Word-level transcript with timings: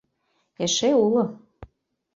Эше 0.63 0.89
уло. 1.03 1.23